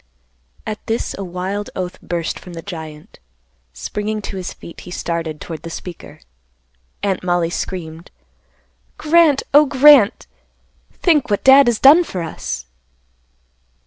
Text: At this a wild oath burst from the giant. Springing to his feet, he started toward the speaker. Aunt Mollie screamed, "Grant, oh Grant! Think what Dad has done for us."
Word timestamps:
At 0.65 0.83
this 0.87 1.13
a 1.15 1.23
wild 1.23 1.69
oath 1.75 2.01
burst 2.01 2.39
from 2.39 2.53
the 2.53 2.63
giant. 2.63 3.19
Springing 3.71 4.19
to 4.23 4.35
his 4.37 4.51
feet, 4.51 4.79
he 4.81 4.89
started 4.89 5.39
toward 5.39 5.61
the 5.61 5.69
speaker. 5.69 6.21
Aunt 7.03 7.21
Mollie 7.23 7.51
screamed, 7.51 8.09
"Grant, 8.97 9.43
oh 9.53 9.67
Grant! 9.67 10.25
Think 10.91 11.29
what 11.29 11.43
Dad 11.43 11.67
has 11.67 11.77
done 11.77 12.03
for 12.03 12.23
us." 12.23 12.65